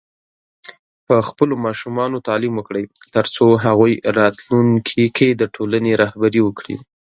[1.07, 2.83] په خپلو ماشومانو تعليم وکړئ،
[3.15, 6.75] ترڅو هغوی راتلونکي کې د ټولنې رهبري وکړي.